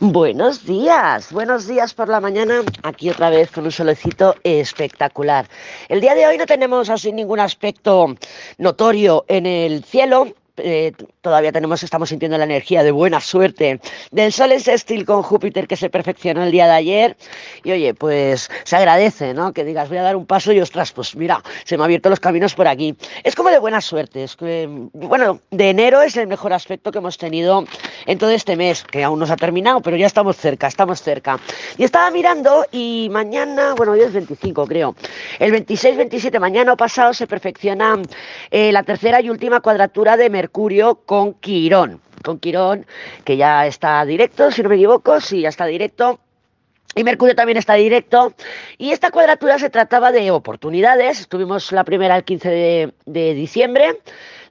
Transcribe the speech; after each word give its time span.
Buenos 0.00 0.64
días, 0.64 1.32
buenos 1.32 1.66
días 1.66 1.94
por 1.94 2.08
la 2.08 2.20
mañana, 2.20 2.62
aquí 2.82 3.10
otra 3.10 3.30
vez 3.30 3.50
con 3.50 3.64
un 3.64 3.72
solecito 3.72 4.36
espectacular. 4.44 5.48
El 5.88 6.00
día 6.00 6.14
de 6.14 6.26
hoy 6.26 6.36
no 6.36 6.46
tenemos 6.46 6.90
así 6.90 7.10
ningún 7.10 7.40
aspecto 7.40 8.14
notorio 8.58 9.24
en 9.28 9.46
el 9.46 9.82
cielo, 9.82 10.28
eh, 10.58 10.92
todavía 11.20 11.52
tenemos, 11.52 11.82
estamos 11.82 12.08
sintiendo 12.08 12.38
la 12.38 12.44
energía 12.44 12.82
de 12.82 12.90
buena 12.90 13.20
suerte 13.20 13.80
del 14.10 14.32
Sol 14.32 14.52
en 14.52 14.60
sextil 14.60 15.04
con 15.04 15.22
Júpiter 15.22 15.66
que 15.66 15.76
se 15.76 15.90
perfeccionó 15.90 16.42
el 16.42 16.50
día 16.50 16.66
de 16.66 16.72
ayer. 16.72 17.16
Y 17.64 17.72
oye, 17.72 17.94
pues 17.94 18.50
se 18.64 18.76
agradece, 18.76 19.34
¿no? 19.34 19.52
Que 19.52 19.64
digas, 19.64 19.88
voy 19.88 19.98
a 19.98 20.02
dar 20.02 20.16
un 20.16 20.26
paso 20.26 20.52
y 20.52 20.60
ostras, 20.60 20.92
pues 20.92 21.16
mira, 21.16 21.42
se 21.64 21.76
me 21.76 21.82
han 21.82 21.86
abierto 21.86 22.10
los 22.10 22.20
caminos 22.20 22.54
por 22.54 22.68
aquí. 22.68 22.96
Es 23.24 23.34
como 23.34 23.50
de 23.50 23.58
buena 23.58 23.80
suerte. 23.80 24.24
Es 24.24 24.36
que, 24.36 24.68
bueno, 24.92 25.40
de 25.50 25.70
enero 25.70 26.02
es 26.02 26.16
el 26.16 26.26
mejor 26.26 26.52
aspecto 26.52 26.92
que 26.92 26.98
hemos 26.98 27.18
tenido 27.18 27.64
en 28.06 28.18
todo 28.18 28.30
este 28.30 28.56
mes, 28.56 28.84
que 28.84 29.04
aún 29.04 29.18
no 29.18 29.26
se 29.26 29.32
ha 29.32 29.36
terminado, 29.36 29.80
pero 29.80 29.96
ya 29.96 30.06
estamos 30.06 30.36
cerca, 30.36 30.66
estamos 30.66 31.02
cerca. 31.02 31.38
Y 31.76 31.84
estaba 31.84 32.10
mirando 32.10 32.64
y 32.72 33.08
mañana, 33.10 33.74
bueno, 33.74 33.92
hoy 33.92 34.00
es 34.00 34.12
25, 34.12 34.66
creo. 34.66 34.94
El 35.38 35.52
26-27, 35.52 36.38
mañana 36.38 36.72
o 36.72 36.76
pasado, 36.76 37.14
se 37.14 37.26
perfecciona 37.26 38.00
eh, 38.50 38.72
la 38.72 38.82
tercera 38.82 39.20
y 39.20 39.30
última 39.30 39.60
cuadratura 39.60 40.16
de 40.16 40.30
Mercurio 40.30 40.47
Mercurio 40.48 40.94
con 41.04 41.34
Quirón. 41.34 42.00
Con 42.24 42.38
Quirón, 42.38 42.86
que 43.22 43.36
ya 43.36 43.66
está 43.66 44.02
directo, 44.06 44.50
si 44.50 44.62
no 44.62 44.70
me 44.70 44.76
equivoco, 44.76 45.20
sí, 45.20 45.42
ya 45.42 45.50
está 45.50 45.66
directo. 45.66 46.20
Y 46.94 47.04
Mercurio 47.04 47.34
también 47.34 47.58
está 47.58 47.74
directo. 47.74 48.34
Y 48.76 48.90
esta 48.90 49.10
cuadratura 49.10 49.58
se 49.58 49.70
trataba 49.70 50.10
de 50.10 50.30
oportunidades. 50.30 51.28
Tuvimos 51.28 51.70
la 51.72 51.84
primera 51.84 52.16
el 52.16 52.24
15 52.24 52.92
de, 53.06 53.34
diciembre 53.34 53.98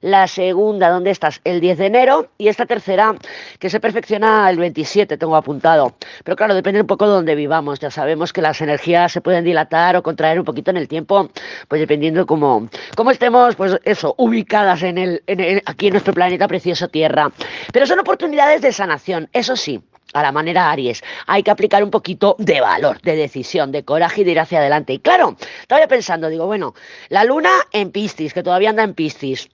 la 0.00 0.28
segunda, 0.28 0.90
¿dónde 0.90 1.10
estás? 1.10 1.40
El 1.42 1.60
10 1.60 1.78
de 1.78 1.86
enero 1.86 2.30
y 2.38 2.46
esta 2.46 2.66
tercera 2.66 3.16
que 3.58 3.68
se 3.68 3.80
perfecciona 3.80 4.48
el 4.48 4.56
27, 4.56 5.18
tengo 5.18 5.34
apuntado. 5.34 5.96
Pero 6.22 6.36
claro, 6.36 6.54
depende 6.54 6.80
un 6.80 6.86
poco 6.86 7.06
de 7.06 7.14
dónde 7.14 7.34
vivamos. 7.34 7.80
Ya 7.80 7.90
sabemos 7.90 8.32
que 8.32 8.40
las 8.40 8.60
energías 8.60 9.10
se 9.10 9.20
pueden 9.20 9.44
dilatar 9.44 9.96
o 9.96 10.02
contraer 10.04 10.38
un 10.38 10.44
poquito 10.44 10.70
en 10.70 10.76
el 10.76 10.86
tiempo, 10.86 11.30
pues 11.66 11.80
dependiendo 11.80 12.26
cómo, 12.26 12.68
cómo 12.96 13.10
estemos, 13.10 13.56
pues 13.56 13.76
eso, 13.82 14.14
ubicadas 14.18 14.84
en 14.84 14.98
el, 14.98 15.22
en 15.26 15.62
aquí 15.66 15.88
en 15.88 15.94
nuestro 15.94 16.14
planeta 16.14 16.46
precioso 16.46 16.86
Tierra. 16.86 17.32
Pero 17.72 17.84
son 17.84 17.98
oportunidades 17.98 18.62
de 18.62 18.72
sanación, 18.72 19.28
eso 19.32 19.56
sí, 19.56 19.82
a 20.12 20.22
la 20.22 20.32
manera 20.32 20.70
Aries. 20.70 21.02
Hay 21.26 21.42
que 21.42 21.50
aplicar 21.50 21.82
un 21.84 21.90
poquito 21.90 22.36
de 22.38 22.60
valor, 22.60 23.00
de 23.02 23.16
decisión, 23.16 23.72
de 23.72 23.84
coraje 23.84 24.22
y 24.22 24.24
de 24.24 24.32
ir 24.32 24.40
hacia 24.40 24.58
adelante. 24.58 24.92
Y 24.92 24.98
claro, 24.98 25.36
estaba 25.60 25.86
pensando, 25.86 26.28
digo, 26.28 26.46
bueno, 26.46 26.74
la 27.08 27.24
luna 27.24 27.50
en 27.72 27.90
Piscis, 27.90 28.32
que 28.32 28.42
todavía 28.42 28.70
anda 28.70 28.82
en 28.82 28.94
Piscis 28.94 29.50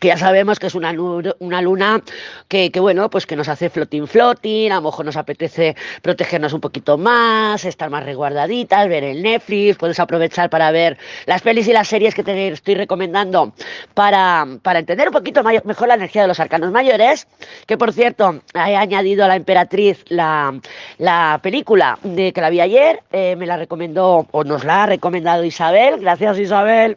que 0.00 0.08
ya 0.08 0.16
sabemos 0.16 0.58
que 0.58 0.66
es 0.66 0.74
una, 0.74 0.94
una 1.38 1.62
luna 1.62 2.02
que, 2.48 2.70
que, 2.70 2.80
bueno, 2.80 3.08
pues 3.10 3.26
que 3.26 3.36
nos 3.36 3.48
hace 3.48 3.70
floating 3.70 4.06
floating, 4.06 4.70
a 4.70 4.76
lo 4.76 4.82
mejor 4.82 5.06
nos 5.06 5.16
apetece 5.16 5.76
protegernos 6.02 6.52
un 6.52 6.60
poquito 6.60 6.98
más, 6.98 7.64
estar 7.64 7.90
más 7.90 8.04
resguardaditas, 8.04 8.88
ver 8.88 9.04
el 9.04 9.22
Netflix, 9.22 9.76
puedes 9.76 9.98
aprovechar 10.00 10.50
para 10.50 10.70
ver 10.70 10.98
las 11.26 11.42
pelis 11.42 11.68
y 11.68 11.72
las 11.72 11.88
series 11.88 12.14
que 12.14 12.22
te 12.22 12.48
estoy 12.48 12.74
recomendando 12.74 13.52
para, 13.94 14.46
para 14.62 14.80
entender 14.80 15.08
un 15.08 15.14
poquito 15.14 15.42
mejor 15.42 15.88
la 15.88 15.94
energía 15.94 16.22
de 16.22 16.28
los 16.28 16.40
arcanos 16.40 16.70
mayores, 16.72 17.26
que 17.66 17.76
por 17.76 17.92
cierto, 17.92 18.40
he 18.54 18.76
añadido 18.76 19.24
a 19.24 19.28
la 19.28 19.36
emperatriz 19.36 20.04
la, 20.08 20.58
la 20.98 21.40
película 21.42 21.98
de 22.02 22.32
que 22.32 22.40
la 22.40 22.50
vi 22.50 22.60
ayer, 22.60 23.02
eh, 23.12 23.36
me 23.36 23.46
la 23.46 23.56
recomendó, 23.56 24.26
o 24.30 24.44
nos 24.44 24.64
la 24.64 24.84
ha 24.84 24.86
recomendado 24.86 25.44
Isabel, 25.44 26.00
gracias 26.00 26.38
Isabel, 26.38 26.96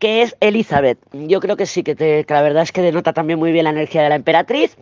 que 0.00 0.22
es 0.22 0.36
Elizabeth. 0.40 0.98
Yo 1.12 1.40
creo 1.40 1.56
que 1.56 1.66
sí 1.66 1.82
que 1.82 1.94
te 1.94 2.23
que 2.26 2.34
la 2.34 2.42
verdad 2.42 2.62
es 2.62 2.72
que 2.72 2.82
denota 2.82 3.12
también 3.12 3.38
muy 3.38 3.52
bien 3.52 3.64
la 3.64 3.70
energía 3.70 4.02
de 4.02 4.08
la 4.08 4.14
emperatriz. 4.14 4.76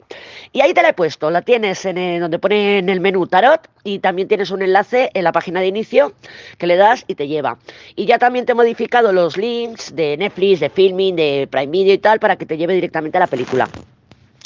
Y 0.52 0.60
ahí 0.60 0.74
te 0.74 0.82
la 0.82 0.90
he 0.90 0.92
puesto, 0.92 1.30
la 1.30 1.42
tienes 1.42 1.84
en 1.84 2.20
donde 2.20 2.38
pone 2.38 2.78
en 2.78 2.88
el 2.88 3.00
menú 3.00 3.26
tarot 3.26 3.68
y 3.84 3.98
también 3.98 4.28
tienes 4.28 4.50
un 4.50 4.62
enlace 4.62 5.10
en 5.14 5.24
la 5.24 5.32
página 5.32 5.60
de 5.60 5.66
inicio 5.66 6.12
que 6.58 6.66
le 6.66 6.76
das 6.76 7.04
y 7.06 7.14
te 7.14 7.28
lleva. 7.28 7.58
Y 7.96 8.06
ya 8.06 8.18
también 8.18 8.46
te 8.46 8.52
he 8.52 8.54
modificado 8.54 9.12
los 9.12 9.36
links 9.36 9.94
de 9.94 10.16
Netflix, 10.16 10.60
de 10.60 10.70
Filming, 10.70 11.16
de 11.16 11.48
Prime 11.50 11.72
Video 11.72 11.94
y 11.94 11.98
tal 11.98 12.20
para 12.20 12.36
que 12.36 12.46
te 12.46 12.56
lleve 12.56 12.74
directamente 12.74 13.18
a 13.18 13.20
la 13.20 13.26
película. 13.26 13.68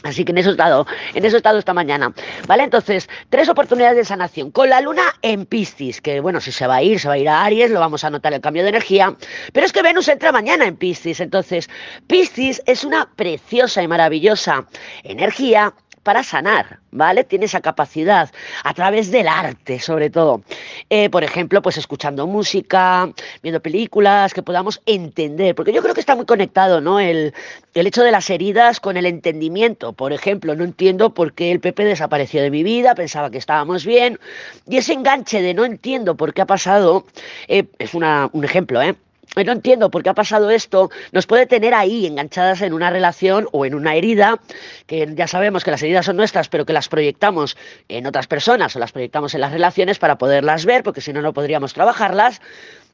Así 0.06 0.24
que 0.24 0.32
en 0.32 0.38
eso 0.38 0.50
he 0.50 0.52
estado, 0.52 0.86
en 1.14 1.24
eso 1.24 1.36
estado 1.36 1.58
esta 1.58 1.74
mañana. 1.74 2.12
¿Vale? 2.46 2.64
Entonces, 2.64 3.08
tres 3.30 3.48
oportunidades 3.48 3.96
de 3.96 4.04
sanación. 4.04 4.50
Con 4.50 4.70
la 4.70 4.80
luna 4.80 5.02
en 5.22 5.46
Piscis, 5.46 6.00
que 6.00 6.20
bueno, 6.20 6.40
si 6.40 6.52
se 6.52 6.66
va 6.66 6.76
a 6.76 6.82
ir, 6.82 7.00
se 7.00 7.08
va 7.08 7.14
a 7.14 7.18
ir 7.18 7.28
a 7.28 7.44
Aries, 7.44 7.70
lo 7.70 7.80
vamos 7.80 8.04
a 8.04 8.10
notar 8.10 8.32
el 8.32 8.40
cambio 8.40 8.62
de 8.62 8.70
energía. 8.70 9.14
Pero 9.52 9.66
es 9.66 9.72
que 9.72 9.82
Venus 9.82 10.08
entra 10.08 10.32
mañana 10.32 10.66
en 10.66 10.76
Piscis. 10.76 11.20
Entonces, 11.20 11.68
Piscis 12.06 12.62
es 12.66 12.84
una 12.84 13.08
preciosa 13.16 13.82
y 13.82 13.88
maravillosa 13.88 14.66
energía 15.02 15.74
para 16.06 16.22
sanar, 16.22 16.78
¿vale? 16.92 17.24
Tiene 17.24 17.46
esa 17.46 17.60
capacidad 17.60 18.30
a 18.62 18.74
través 18.74 19.10
del 19.10 19.26
arte, 19.26 19.80
sobre 19.80 20.08
todo. 20.08 20.42
Eh, 20.88 21.10
por 21.10 21.24
ejemplo, 21.24 21.60
pues 21.62 21.78
escuchando 21.78 22.28
música, 22.28 23.10
viendo 23.42 23.60
películas, 23.60 24.32
que 24.32 24.44
podamos 24.44 24.80
entender, 24.86 25.56
porque 25.56 25.72
yo 25.72 25.82
creo 25.82 25.94
que 25.94 26.00
está 26.00 26.14
muy 26.14 26.24
conectado, 26.24 26.80
¿no? 26.80 27.00
El, 27.00 27.34
el 27.74 27.86
hecho 27.88 28.04
de 28.04 28.12
las 28.12 28.30
heridas 28.30 28.78
con 28.78 28.96
el 28.96 29.04
entendimiento. 29.04 29.94
Por 29.94 30.12
ejemplo, 30.12 30.54
no 30.54 30.62
entiendo 30.62 31.12
por 31.12 31.32
qué 31.32 31.50
el 31.50 31.58
Pepe 31.58 31.84
desapareció 31.84 32.40
de 32.40 32.52
mi 32.52 32.62
vida, 32.62 32.94
pensaba 32.94 33.28
que 33.28 33.38
estábamos 33.38 33.84
bien, 33.84 34.20
y 34.68 34.76
ese 34.76 34.92
enganche 34.92 35.42
de 35.42 35.54
no 35.54 35.64
entiendo 35.64 36.16
por 36.16 36.34
qué 36.34 36.42
ha 36.42 36.46
pasado, 36.46 37.04
eh, 37.48 37.64
es 37.80 37.94
una, 37.94 38.30
un 38.32 38.44
ejemplo, 38.44 38.80
¿eh? 38.80 38.94
No 39.34 39.52
entiendo 39.52 39.90
por 39.90 40.02
qué 40.02 40.10
ha 40.10 40.14
pasado 40.14 40.50
esto, 40.50 40.90
nos 41.12 41.26
puede 41.26 41.46
tener 41.46 41.74
ahí 41.74 42.06
enganchadas 42.06 42.62
en 42.62 42.72
una 42.72 42.90
relación 42.90 43.48
o 43.52 43.66
en 43.66 43.74
una 43.74 43.94
herida, 43.94 44.40
que 44.86 45.12
ya 45.14 45.26
sabemos 45.26 45.64
que 45.64 45.70
las 45.70 45.82
heridas 45.82 46.06
son 46.06 46.16
nuestras, 46.16 46.48
pero 46.48 46.64
que 46.64 46.72
las 46.72 46.88
proyectamos 46.88 47.56
en 47.88 48.06
otras 48.06 48.26
personas 48.26 48.74
o 48.76 48.78
las 48.78 48.92
proyectamos 48.92 49.34
en 49.34 49.40
las 49.40 49.52
relaciones 49.52 49.98
para 49.98 50.16
poderlas 50.16 50.64
ver, 50.64 50.82
porque 50.82 51.00
si 51.00 51.12
no, 51.12 51.22
no 51.22 51.32
podríamos 51.32 51.74
trabajarlas. 51.74 52.40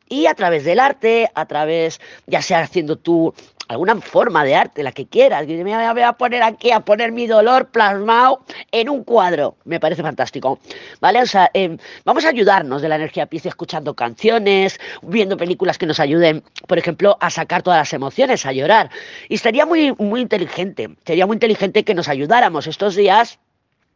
Y 0.08 0.26
a 0.26 0.34
través 0.34 0.64
del 0.64 0.78
arte, 0.78 1.30
a 1.34 1.46
través, 1.46 2.00
ya 2.26 2.42
sea 2.42 2.60
haciendo 2.60 2.96
tú 2.96 3.34
alguna 3.68 4.00
forma 4.00 4.44
de 4.44 4.54
arte, 4.54 4.82
la 4.82 4.92
que 4.92 5.06
quieras. 5.06 5.46
Me 5.46 5.92
voy 5.92 6.02
a 6.02 6.12
poner 6.12 6.42
aquí 6.42 6.70
a 6.70 6.80
poner 6.80 7.12
mi 7.12 7.26
dolor 7.26 7.68
plasmado 7.70 8.44
en 8.70 8.88
un 8.88 9.04
cuadro. 9.04 9.56
Me 9.64 9.80
parece 9.80 10.02
fantástico. 10.02 10.58
¿Vale? 11.00 11.22
O 11.22 11.26
sea, 11.26 11.50
em, 11.54 11.78
vamos 12.04 12.24
a 12.24 12.28
ayudarnos 12.28 12.82
de 12.82 12.88
la 12.88 12.96
energía 12.96 13.26
Piscis 13.26 13.46
escuchando 13.46 13.94
canciones, 13.94 14.78
viendo 15.02 15.36
películas 15.36 15.78
que 15.78 15.86
nos 15.86 16.00
ayuden, 16.00 16.42
por 16.66 16.78
ejemplo, 16.78 17.16
a 17.20 17.30
sacar 17.30 17.62
todas 17.62 17.78
las 17.78 17.92
emociones, 17.92 18.46
a 18.46 18.52
llorar. 18.52 18.90
Y 19.28 19.38
sería 19.38 19.66
muy, 19.66 19.92
muy 19.98 20.20
inteligente, 20.20 20.90
sería 21.04 21.26
muy 21.26 21.36
inteligente 21.36 21.84
que 21.84 21.94
nos 21.94 22.08
ayudáramos 22.08 22.66
estos 22.66 22.96
días 22.96 23.38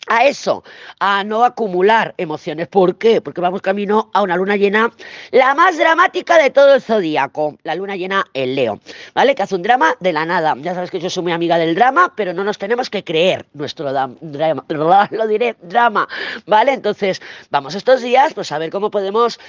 a 0.06 0.24
eso, 0.24 0.62
a 1.00 1.24
no 1.24 1.44
acumular 1.44 2.14
emociones. 2.16 2.68
¿Por 2.68 2.96
qué? 2.96 3.20
Porque 3.20 3.40
vamos 3.40 3.62
camino 3.62 4.10
a 4.14 4.22
una 4.22 4.36
luna 4.36 4.56
llena, 4.56 4.92
la 5.32 5.54
más 5.54 5.76
dramática 5.78 6.38
de 6.38 6.50
todo 6.50 6.74
el 6.74 6.82
zodíaco, 6.82 7.56
la 7.64 7.74
luna 7.74 7.96
llena 7.96 8.24
en 8.34 8.54
Leo, 8.54 8.80
¿vale? 9.14 9.34
Que 9.34 9.42
hace 9.42 9.54
un 9.54 9.62
drama 9.62 9.94
de 10.00 10.12
la 10.12 10.24
nada. 10.24 10.54
Ya 10.58 10.74
sabes 10.74 10.90
que 10.90 11.00
yo 11.00 11.10
soy 11.10 11.24
muy 11.24 11.32
amiga 11.32 11.58
del 11.58 11.74
drama, 11.74 12.12
pero 12.16 12.32
no 12.32 12.44
nos 12.44 12.58
tenemos 12.58 12.90
que 12.90 13.02
creer 13.02 13.46
nuestro 13.54 13.92
drama, 13.92 14.66
lo 15.10 15.26
diré, 15.26 15.56
drama, 15.62 16.08
¿vale? 16.46 16.72
Entonces, 16.72 17.20
vamos 17.50 17.74
estos 17.74 18.02
días, 18.02 18.34
pues 18.34 18.52
a 18.52 18.58
ver 18.58 18.70
cómo 18.70 18.90
podemos 18.90 19.40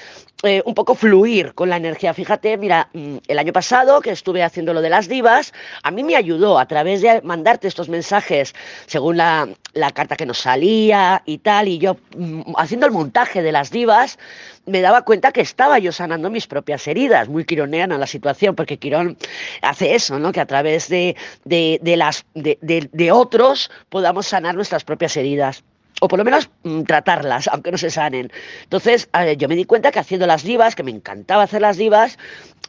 eh, 0.44 0.62
un 0.66 0.74
poco 0.74 0.96
fluir 0.96 1.54
con 1.54 1.70
la 1.70 1.78
energía. 1.78 2.14
Fíjate, 2.14 2.58
mira, 2.58 2.90
mm, 2.94 3.18
el 3.28 3.40
año 3.40 3.54
pasado 3.54 4.02
que 4.02 4.12
estuve 4.12 4.44
haciendo 4.44 4.74
lo 4.74 4.82
de 4.82 4.90
las 4.90 5.08
divas, 5.08 5.54
a 5.84 5.92
mí 5.92 6.04
me 6.04 6.16
ayudó 6.16 6.58
a 6.58 6.68
través 6.68 7.02
de 7.02 7.22
mandarte 7.22 7.68
estos 7.68 7.90
mensajes 7.90 8.56
según 8.88 9.18
la, 9.18 9.48
la 9.74 9.92
carta 9.92 10.16
que 10.16 10.26
nos 10.26 10.47
salía 10.48 11.24
y 11.26 11.40
tal, 11.40 11.68
y 11.68 11.78
yo 11.78 11.98
mm, 12.16 12.54
haciendo 12.56 12.86
el 12.86 12.94
montaje 12.94 13.42
de 13.42 13.52
las 13.52 13.70
divas, 13.70 14.18
me 14.66 14.80
daba 14.80 15.02
cuenta 15.02 15.34
que 15.34 15.42
estaba 15.42 15.78
yo 15.78 15.92
sanando 15.92 16.30
mis 16.30 16.48
propias 16.48 16.88
heridas, 16.88 17.28
muy 17.28 17.44
quironeana 17.44 17.98
la 17.98 18.08
situación, 18.08 18.56
porque 18.56 18.78
Quirón 18.78 19.18
hace 19.62 19.94
eso, 19.94 20.20
¿no? 20.20 20.32
Que 20.32 20.40
a 20.40 20.46
través 20.46 20.88
de, 20.88 21.18
las, 21.44 22.26
de, 22.34 22.58
de 22.62 23.12
otros 23.12 23.70
podamos 23.90 24.28
sanar 24.28 24.56
nuestras 24.56 24.86
propias 24.86 25.18
heridas 25.18 25.66
o 26.02 26.08
por 26.08 26.20
lo 26.20 26.26
menos 26.26 26.50
mm, 26.64 26.84
tratarlas, 26.84 27.48
aunque 27.48 27.72
no 27.72 27.78
se 27.78 27.90
sanen. 27.90 28.32
Entonces, 28.64 29.10
yo 29.38 29.48
me 29.48 29.56
di 29.56 29.66
cuenta 29.66 29.92
que 29.92 30.00
haciendo 30.00 30.28
las 30.28 30.44
divas, 30.44 30.76
que 30.76 30.84
me 30.84 30.92
encantaba 30.92 31.44
hacer 31.44 31.62
las 31.62 31.78
divas, 31.78 32.18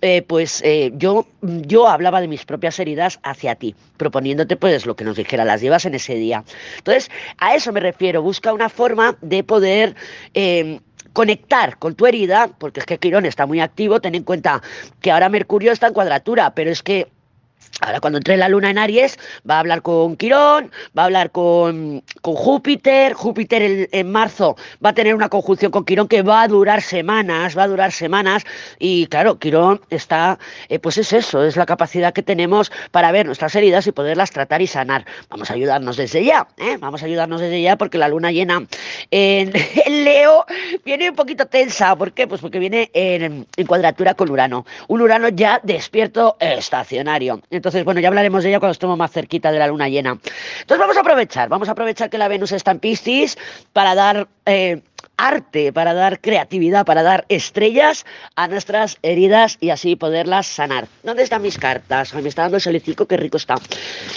eh, 0.00 0.22
pues 0.22 0.62
eh, 0.64 0.92
yo, 0.94 1.26
yo 1.42 1.88
hablaba 1.88 2.20
de 2.20 2.28
mis 2.28 2.44
propias 2.44 2.78
heridas 2.78 3.18
hacia 3.22 3.56
ti, 3.56 3.74
proponiéndote 3.96 4.56
pues 4.56 4.86
lo 4.86 4.96
que 4.96 5.04
nos 5.04 5.16
dijera 5.16 5.44
las 5.44 5.60
divas 5.60 5.84
en 5.84 5.94
ese 5.94 6.14
día. 6.14 6.44
Entonces, 6.78 7.10
a 7.38 7.54
eso 7.54 7.72
me 7.72 7.80
refiero, 7.80 8.22
busca 8.22 8.52
una 8.52 8.68
forma 8.68 9.16
de 9.20 9.44
poder... 9.44 9.94
Em, 10.34 10.80
conectar 11.14 11.78
con 11.78 11.96
tu 11.96 12.06
herida, 12.06 12.48
porque 12.58 12.78
es 12.78 12.86
que 12.86 12.98
Quirón 12.98 13.26
está 13.26 13.44
muy 13.44 13.58
activo, 13.58 14.00
ten 14.00 14.14
en 14.14 14.22
cuenta 14.22 14.62
que 15.00 15.10
ahora 15.10 15.28
Mercurio 15.28 15.72
está 15.72 15.88
en 15.88 15.92
cuadratura, 15.94 16.54
pero 16.54 16.70
es 16.70 16.84
que 16.84 17.08
Ahora, 17.80 18.00
cuando 18.00 18.18
entre 18.18 18.36
la 18.36 18.48
luna 18.48 18.70
en 18.70 18.78
Aries, 18.78 19.18
va 19.48 19.56
a 19.56 19.60
hablar 19.60 19.82
con 19.82 20.16
Quirón, 20.16 20.72
va 20.98 21.02
a 21.02 21.04
hablar 21.04 21.30
con, 21.30 22.02
con 22.22 22.34
Júpiter. 22.34 23.12
Júpiter 23.12 23.88
en 23.92 24.10
marzo 24.10 24.56
va 24.84 24.90
a 24.90 24.94
tener 24.94 25.14
una 25.14 25.28
conjunción 25.28 25.70
con 25.70 25.84
Quirón 25.84 26.08
que 26.08 26.22
va 26.22 26.42
a 26.42 26.48
durar 26.48 26.82
semanas, 26.82 27.56
va 27.56 27.64
a 27.64 27.68
durar 27.68 27.92
semanas. 27.92 28.44
Y 28.80 29.06
claro, 29.06 29.38
Quirón 29.38 29.80
está, 29.90 30.40
eh, 30.68 30.80
pues 30.80 30.98
es 30.98 31.12
eso, 31.12 31.44
es 31.44 31.56
la 31.56 31.66
capacidad 31.66 32.12
que 32.12 32.22
tenemos 32.22 32.72
para 32.90 33.12
ver 33.12 33.26
nuestras 33.26 33.54
heridas 33.54 33.86
y 33.86 33.92
poderlas 33.92 34.32
tratar 34.32 34.60
y 34.60 34.66
sanar. 34.66 35.06
Vamos 35.28 35.48
a 35.50 35.54
ayudarnos 35.54 35.96
desde 35.96 36.24
ya, 36.24 36.48
¿eh? 36.56 36.78
vamos 36.80 37.02
a 37.02 37.06
ayudarnos 37.06 37.40
desde 37.40 37.62
ya 37.62 37.76
porque 37.76 37.98
la 37.98 38.08
luna 38.08 38.32
llena 38.32 38.66
En, 39.12 39.52
Leo 39.86 40.44
viene 40.84 41.10
un 41.10 41.16
poquito 41.16 41.46
tensa, 41.46 41.94
¿por 41.94 42.12
qué? 42.12 42.26
Pues 42.26 42.40
porque 42.40 42.58
viene 42.58 42.90
en, 42.92 43.46
en, 43.56 43.66
cuadratura 43.66 44.14
con 44.14 44.30
Urano, 44.30 44.66
un 44.88 45.00
Urano 45.00 45.28
ya 45.28 45.60
despierto 45.62 46.36
estacionario. 46.40 47.40
Entonces, 47.50 47.84
bueno, 47.84 48.00
ya 48.00 48.08
hablaremos 48.08 48.42
de 48.42 48.50
ella 48.50 48.60
cuando 48.60 48.72
estemos 48.72 48.98
más 48.98 49.10
cerquita 49.10 49.50
de 49.50 49.58
la 49.58 49.66
luna 49.66 49.88
llena. 49.88 50.10
Entonces 50.10 50.78
vamos 50.78 50.96
a 50.96 51.00
aprovechar, 51.00 51.48
vamos 51.48 51.68
a 51.68 51.72
aprovechar 51.72 52.10
que 52.10 52.18
la 52.18 52.28
Venus 52.28 52.52
está 52.52 52.72
en 52.72 52.78
Piscis 52.78 53.38
para 53.72 53.94
dar 53.94 54.28
eh, 54.46 54.82
arte, 55.16 55.72
para 55.72 55.94
dar 55.94 56.20
creatividad, 56.20 56.86
para 56.86 57.02
dar 57.02 57.24
estrellas 57.28 58.06
a 58.36 58.48
nuestras 58.48 58.98
heridas 59.02 59.58
y 59.60 59.70
así 59.70 59.96
poderlas 59.96 60.46
sanar. 60.46 60.86
¿Dónde 61.02 61.24
están 61.24 61.42
mis 61.42 61.58
cartas? 61.58 62.14
me 62.14 62.28
está 62.28 62.42
dando 62.42 62.56
el 62.56 62.62
solicico, 62.62 63.06
qué 63.06 63.16
rico 63.16 63.36
está. 63.36 63.56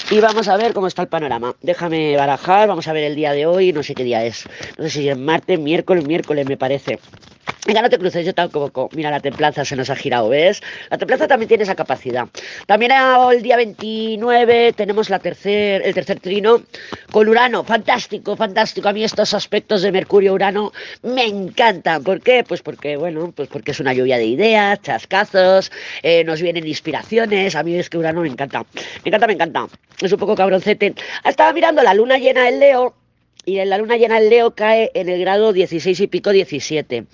Y 0.09 0.19
vamos 0.19 0.47
a 0.47 0.57
ver 0.57 0.73
cómo 0.73 0.87
está 0.87 1.01
el 1.01 1.07
panorama. 1.07 1.55
Déjame 1.61 2.15
barajar, 2.15 2.67
vamos 2.67 2.87
a 2.87 2.93
ver 2.93 3.03
el 3.03 3.15
día 3.15 3.33
de 3.33 3.45
hoy, 3.45 3.73
no 3.73 3.83
sé 3.83 3.95
qué 3.95 4.03
día 4.03 4.23
es. 4.23 4.45
No 4.77 4.85
sé 4.85 4.89
si 4.89 5.09
es 5.09 5.17
martes, 5.17 5.59
miércoles, 5.59 6.05
miércoles 6.05 6.47
me 6.47 6.57
parece. 6.57 6.99
Venga, 7.65 7.83
no 7.83 7.89
te 7.91 7.99
cruces, 7.99 8.25
yo 8.25 8.33
tampoco. 8.33 8.89
Mira, 8.93 9.11
la 9.11 9.19
templanza 9.19 9.63
se 9.63 9.75
nos 9.75 9.91
ha 9.91 9.95
girado, 9.95 10.29
¿ves? 10.29 10.63
La 10.89 10.97
templanza 10.97 11.27
también 11.27 11.47
tiene 11.47 11.63
esa 11.63 11.75
capacidad. 11.75 12.27
También 12.65 12.91
el 12.91 13.41
día 13.43 13.55
29 13.55 14.73
tenemos 14.73 15.11
la 15.11 15.19
tercer, 15.19 15.83
el 15.85 15.93
tercer 15.93 16.19
trino 16.19 16.63
con 17.11 17.29
Urano. 17.29 17.63
Fantástico, 17.63 18.35
fantástico. 18.35 18.89
A 18.89 18.93
mí 18.93 19.03
estos 19.03 19.35
aspectos 19.35 19.83
de 19.83 19.91
Mercurio-Urano 19.91 20.70
me 21.03 21.25
encantan. 21.25 22.03
¿Por 22.03 22.21
qué? 22.21 22.43
Pues 22.47 22.61
porque, 22.61 22.97
bueno, 22.97 23.31
pues 23.35 23.49
porque 23.49 23.71
es 23.71 23.79
una 23.79 23.93
lluvia 23.93 24.17
de 24.17 24.25
ideas, 24.25 24.81
chascazos, 24.81 25.71
eh, 26.03 26.23
nos 26.23 26.41
vienen 26.41 26.67
inspiraciones. 26.67 27.55
A 27.55 27.63
mí 27.63 27.75
es 27.75 27.89
que 27.89 27.97
Urano 27.97 28.21
me 28.21 28.29
encanta. 28.29 28.65
Me 29.03 29.09
encanta, 29.09 29.27
me 29.27 29.33
encanta. 29.33 29.67
Es 30.01 30.11
un 30.11 30.19
poco 30.19 30.35
cabroncete. 30.35 30.95
Estaba 31.23 31.53
mirando 31.53 31.83
la 31.83 31.93
luna 31.93 32.17
llena 32.17 32.43
del 32.45 32.59
Leo 32.59 32.95
y 33.45 33.63
la 33.65 33.77
luna 33.77 33.97
llena 33.97 34.19
en 34.19 34.29
Leo 34.29 34.51
cae 34.51 34.91
en 34.93 35.09
el 35.09 35.19
grado 35.19 35.53
16 35.53 35.99
y 35.99 36.07
pico 36.07 36.31
17. 36.31 37.05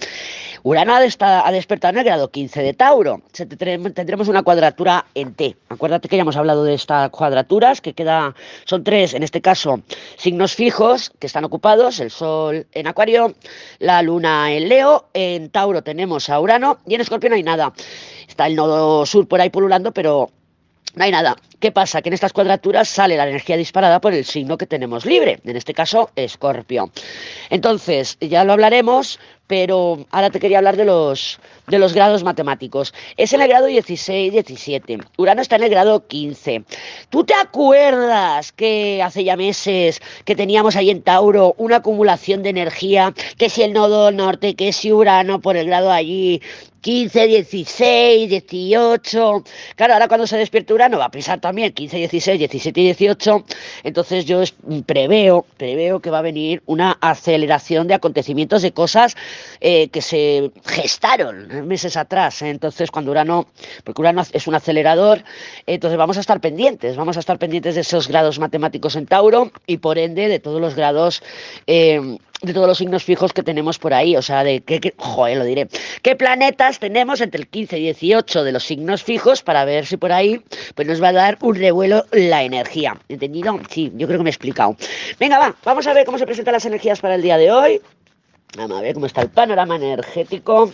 Urano 0.64 0.96
ha, 0.96 1.52
despertado 1.52 1.92
en 1.92 2.00
el 2.00 2.04
grado 2.04 2.30
15 2.30 2.62
de 2.62 2.74
Tauro. 2.74 3.22
Tendremos 3.32 4.28
una 4.28 4.44
cuadratura 4.44 5.06
en 5.14 5.34
T. 5.34 5.56
Acuérdate 5.70 6.08
que 6.08 6.16
ya 6.16 6.22
hemos 6.22 6.38
hablado 6.38 6.64
de 6.64 6.74
estas 6.74 7.10
cuadraturas, 7.10 7.82
que 7.82 7.94
queda, 7.94 8.36
son 8.66 8.84
tres, 8.84 9.14
en 9.14 9.24
este 9.24 9.42
caso, 9.42 9.82
signos 10.18 10.56
fijos 10.56 11.12
que 11.20 11.28
están 11.28 11.46
ocupados, 11.46 12.00
el 12.00 12.12
Sol 12.12 12.68
en 12.72 12.88
Acuario, 12.88 13.36
la 13.80 14.02
Luna 14.02 14.52
en 14.52 14.70
Leo, 14.70 15.10
en 15.14 15.50
Tauro 15.50 15.82
tenemos 15.84 16.30
a 16.30 16.40
Urano 16.40 16.80
y 16.86 16.96
en 16.96 17.02
Escorpio 17.02 17.30
no 17.30 17.36
hay 17.36 17.44
nada. 17.44 17.74
Está 18.28 18.48
el 18.48 18.56
nodo 18.56 19.06
sur 19.06 19.28
por 19.28 19.42
ahí 19.42 19.50
pululando, 19.50 19.92
pero 19.94 20.32
no 20.98 21.04
hay 21.04 21.12
nada. 21.12 21.36
¿Qué 21.60 21.72
pasa? 21.72 22.02
Que 22.02 22.10
en 22.10 22.14
estas 22.14 22.34
cuadraturas 22.34 22.88
sale 22.88 23.18
la 23.18 23.28
energía 23.28 23.58
disparada 23.58 24.02
por 24.02 24.14
el 24.14 24.26
signo 24.26 24.58
que 24.58 24.66
tenemos 24.66 25.06
libre, 25.06 25.40
en 25.44 25.56
este 25.56 25.74
caso 25.74 26.10
Escorpio. 26.16 26.92
Entonces, 27.50 28.18
ya 28.20 28.44
lo 28.44 28.54
hablaremos, 28.54 29.20
pero 29.48 30.06
ahora 30.12 30.30
te 30.30 30.40
quería 30.40 30.60
hablar 30.60 30.76
de 30.78 30.86
los, 30.86 31.40
de 31.68 31.80
los 31.80 31.94
grados 31.94 32.24
matemáticos. 32.24 32.94
Es 33.16 33.34
en 33.34 33.42
el 33.42 33.48
grado 33.48 33.66
16, 33.66 34.32
17. 34.34 35.00
Urano 35.18 35.42
está 35.42 35.56
en 35.56 35.64
el 35.64 35.70
grado 35.70 36.06
15. 36.06 36.64
¿Tú 37.10 37.24
te 37.24 37.34
acuerdas 37.34 38.52
que 38.52 39.02
hace 39.02 39.24
ya 39.24 39.38
meses 39.38 40.02
que 40.26 40.36
teníamos 40.36 40.76
ahí 40.76 40.90
en 40.90 41.02
Tauro 41.02 41.56
una 41.58 41.78
acumulación 41.78 42.44
de 42.44 42.50
energía, 42.50 43.14
que 43.38 43.50
si 43.50 43.64
el 43.64 43.74
nodo 43.74 44.12
norte, 44.12 44.56
que 44.56 44.74
si 44.74 44.92
Urano 44.92 45.40
por 45.40 45.56
el 45.56 45.68
grado 45.68 45.92
allí, 45.92 46.42
15, 46.88 47.28
16, 47.28 48.30
18. 48.30 49.44
Claro, 49.76 49.94
ahora 49.94 50.08
cuando 50.08 50.26
se 50.26 50.38
despierta 50.38 50.74
Urano 50.74 50.98
va 50.98 51.08
a 51.08 51.12
pisar 51.12 51.42
también 51.42 51.74
15, 51.74 51.98
16, 51.98 52.40
17 52.40 52.80
y 52.80 52.84
18. 52.86 53.44
Entonces 53.84 54.24
yo 54.24 54.42
preveo, 54.86 55.46
preveo 55.58 56.00
que 56.00 56.10
va 56.10 56.20
a 56.20 56.22
venir 56.22 56.64
una 56.66 56.98
aceleración 57.02 57.90
de 57.90 57.94
acontecimientos 57.96 58.62
de 58.62 58.72
cosas 58.72 59.18
eh, 59.60 59.90
que 59.90 60.02
se 60.02 60.50
gestaron 60.66 61.68
meses 61.68 61.98
atrás. 61.98 62.42
Entonces 62.42 62.90
cuando 62.90 63.12
Urano, 63.12 63.48
porque 63.84 64.00
Urano 64.04 64.24
es 64.32 64.48
un 64.48 64.56
acelerador, 64.56 65.26
entonces 65.66 65.98
vamos 65.98 66.16
a 66.16 66.22
estar 66.22 66.40
pendientes, 66.40 66.96
vamos 66.96 67.18
a 67.18 67.20
estar 67.20 67.38
pendientes 67.38 67.76
de 67.76 67.82
esos 67.82 68.08
grados 68.08 68.40
matemáticos 68.40 68.96
en 68.96 69.08
Tauro 69.08 69.52
y 69.66 69.80
por 69.80 69.98
ende 69.98 70.30
de 70.30 70.40
todos 70.40 70.62
los 70.62 70.74
grados 70.74 71.22
eh, 71.66 72.18
de 72.42 72.54
todos 72.54 72.68
los 72.68 72.78
signos 72.78 73.04
fijos 73.04 73.34
que 73.34 73.44
tenemos 73.44 73.80
por 73.80 73.94
ahí, 73.94 74.16
o 74.16 74.22
sea, 74.22 74.44
de 74.44 74.62
qué, 74.62 74.94
joder, 74.98 75.38
lo 75.38 75.44
diré, 75.44 75.68
qué 76.02 76.16
planetas 76.16 76.80
tenemos 76.80 77.22
entre 77.22 77.42
el 77.42 77.48
15 77.48 77.80
y 77.80 77.84
18 77.84 78.44
de 78.44 78.52
los 78.52 78.64
signos 78.64 79.04
fijos 79.04 79.42
para 79.42 79.66
ver 79.66 79.86
si 79.86 79.98
por 79.98 80.12
ahí 80.12 80.42
pues 80.76 80.88
nos 80.88 81.02
va 81.02 81.10
a 81.10 81.14
dar 81.14 81.38
un 81.42 81.56
revuelo 81.56 82.06
la 82.12 82.44
energía. 82.44 82.98
¿Entendido? 83.10 83.60
Sí, 83.70 83.92
yo 83.96 84.08
creo 84.08 84.20
que 84.20 84.24
me 84.24 84.30
he 84.30 84.32
explicado. 84.32 84.76
Venga, 85.20 85.40
va, 85.40 85.56
vamos 85.64 85.88
a 85.88 85.94
ver 85.94 86.06
cómo 86.06 86.18
se 86.18 86.26
presentan 86.26 86.54
las 86.54 86.66
energías 86.66 87.00
para 87.00 87.16
el 87.16 87.22
día 87.22 87.38
de 87.38 87.52
hoy. 87.52 87.82
Vamos 88.56 88.78
a 88.78 88.82
ver 88.82 88.94
cómo 88.94 89.08
está 89.08 89.22
el 89.22 89.30
panorama 89.30 89.76
energético. 89.76 90.72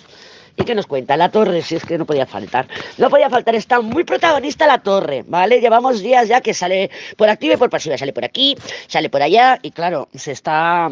¿Y 0.56 0.66
qué 0.66 0.76
nos 0.76 0.86
cuenta? 0.86 1.18
La 1.18 1.30
torre, 1.30 1.62
si 1.62 1.76
es 1.76 1.86
que 1.86 1.98
no 1.98 2.06
podía 2.06 2.26
faltar. 2.26 2.68
No 2.98 3.10
podía 3.10 3.30
faltar, 3.30 3.56
está 3.56 3.82
muy 3.82 4.04
protagonista 4.04 4.68
la 4.68 4.78
torre, 4.78 5.24
¿vale? 5.28 5.60
Llevamos 5.60 6.02
días 6.02 6.28
ya 6.28 6.42
que 6.42 6.54
sale 6.54 6.92
por 7.18 7.28
activa 7.30 7.56
y 7.56 7.58
por 7.58 7.70
pasiva, 7.70 7.98
sale 7.98 8.14
por 8.14 8.24
aquí, 8.24 8.56
sale 8.88 9.10
por 9.10 9.24
allá, 9.24 9.58
y 9.62 9.72
claro, 9.72 10.10
se 10.14 10.32
está 10.32 10.90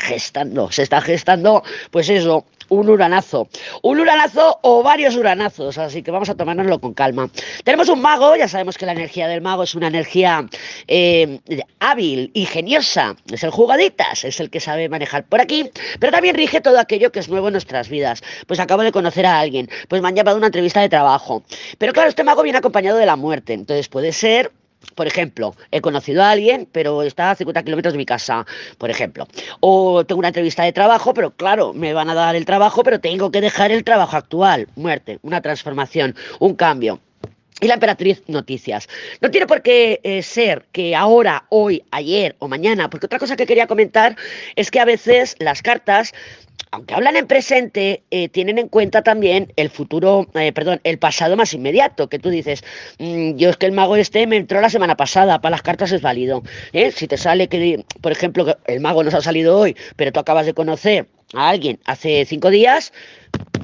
gestando, 0.00 0.72
se 0.72 0.82
está 0.82 1.00
gestando, 1.00 1.62
pues 1.90 2.08
eso, 2.08 2.44
un 2.68 2.88
uranazo. 2.88 3.48
Un 3.82 4.00
uranazo 4.00 4.58
o 4.62 4.82
varios 4.82 5.16
uranazos, 5.16 5.78
así 5.78 6.02
que 6.02 6.10
vamos 6.10 6.28
a 6.28 6.34
tomárnoslo 6.34 6.80
con 6.80 6.94
calma. 6.94 7.30
Tenemos 7.64 7.88
un 7.88 8.00
mago, 8.00 8.36
ya 8.36 8.48
sabemos 8.48 8.76
que 8.78 8.86
la 8.86 8.92
energía 8.92 9.28
del 9.28 9.40
mago 9.40 9.62
es 9.62 9.74
una 9.74 9.88
energía 9.88 10.46
eh, 10.88 11.40
hábil, 11.80 12.30
ingeniosa, 12.34 13.16
es 13.30 13.42
el 13.42 13.50
jugaditas, 13.50 14.24
es 14.24 14.40
el 14.40 14.50
que 14.50 14.60
sabe 14.60 14.88
manejar 14.88 15.24
por 15.24 15.40
aquí, 15.40 15.70
pero 16.00 16.12
también 16.12 16.36
rige 16.36 16.60
todo 16.60 16.78
aquello 16.78 17.12
que 17.12 17.20
es 17.20 17.28
nuevo 17.28 17.48
en 17.48 17.52
nuestras 17.52 17.88
vidas. 17.88 18.22
Pues 18.46 18.60
acabo 18.60 18.82
de 18.82 18.92
conocer 18.92 19.26
a 19.26 19.38
alguien, 19.38 19.68
pues 19.88 20.02
me 20.02 20.08
han 20.08 20.14
llevado 20.14 20.36
a 20.36 20.38
una 20.38 20.46
entrevista 20.46 20.80
de 20.80 20.88
trabajo. 20.88 21.42
Pero 21.78 21.92
claro, 21.92 22.08
este 22.08 22.24
mago 22.24 22.42
viene 22.42 22.58
acompañado 22.58 22.98
de 22.98 23.06
la 23.06 23.16
muerte, 23.16 23.52
entonces 23.52 23.88
puede 23.88 24.12
ser 24.12 24.52
por 24.94 25.06
ejemplo, 25.06 25.54
he 25.70 25.80
conocido 25.80 26.22
a 26.22 26.30
alguien, 26.30 26.68
pero 26.70 27.02
está 27.02 27.30
a 27.30 27.34
50 27.34 27.62
kilómetros 27.62 27.94
de 27.94 27.98
mi 27.98 28.06
casa, 28.06 28.46
por 28.78 28.90
ejemplo. 28.90 29.26
O 29.60 30.04
tengo 30.04 30.18
una 30.18 30.28
entrevista 30.28 30.62
de 30.64 30.72
trabajo, 30.72 31.14
pero 31.14 31.30
claro, 31.30 31.72
me 31.74 31.92
van 31.92 32.08
a 32.08 32.14
dar 32.14 32.36
el 32.36 32.44
trabajo, 32.46 32.82
pero 32.82 33.00
tengo 33.00 33.30
que 33.30 33.40
dejar 33.40 33.72
el 33.72 33.84
trabajo 33.84 34.16
actual. 34.16 34.68
Muerte, 34.76 35.18
una 35.22 35.40
transformación, 35.40 36.14
un 36.40 36.54
cambio. 36.54 37.00
Y 37.60 37.68
la 37.68 37.74
emperatriz 37.74 38.22
noticias. 38.26 38.86
No 39.22 39.30
tiene 39.30 39.46
por 39.46 39.62
qué 39.62 40.00
eh, 40.02 40.22
ser 40.22 40.66
que 40.72 40.94
ahora, 40.94 41.46
hoy, 41.48 41.82
ayer 41.90 42.36
o 42.38 42.48
mañana, 42.48 42.90
porque 42.90 43.06
otra 43.06 43.18
cosa 43.18 43.34
que 43.34 43.46
quería 43.46 43.66
comentar 43.66 44.14
es 44.56 44.70
que 44.70 44.78
a 44.78 44.84
veces 44.84 45.36
las 45.38 45.62
cartas 45.62 46.12
aunque 46.72 46.94
hablan 46.94 47.16
en 47.16 47.26
presente, 47.26 48.02
eh, 48.10 48.28
tienen 48.28 48.58
en 48.58 48.68
cuenta 48.68 49.02
también 49.02 49.52
el 49.56 49.70
futuro, 49.70 50.26
eh, 50.34 50.52
perdón, 50.52 50.80
el 50.84 50.98
pasado 50.98 51.36
más 51.36 51.54
inmediato, 51.54 52.08
que 52.08 52.18
tú 52.18 52.28
dices, 52.28 52.64
mm, 52.98 53.36
yo 53.36 53.50
es 53.50 53.56
que 53.56 53.66
el 53.66 53.72
mago 53.72 53.96
este 53.96 54.26
me 54.26 54.36
entró 54.36 54.60
la 54.60 54.68
semana 54.68 54.96
pasada, 54.96 55.40
para 55.40 55.52
las 55.52 55.62
cartas 55.62 55.92
es 55.92 56.02
válido. 56.02 56.42
Si 56.94 57.06
te 57.06 57.16
sale 57.16 57.48
que, 57.48 57.84
por 58.00 58.12
ejemplo, 58.12 58.58
el 58.66 58.80
mago 58.80 59.02
nos 59.04 59.14
ha 59.14 59.20
salido 59.20 59.58
hoy, 59.58 59.76
pero 59.96 60.12
tú 60.12 60.20
acabas 60.20 60.44
de 60.44 60.54
conocer 60.54 61.06
a 61.34 61.48
alguien 61.48 61.78
hace 61.84 62.24
cinco 62.24 62.50
días, 62.50 62.92